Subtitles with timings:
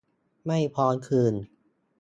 [0.45, 1.33] ไม่พร้อมคืน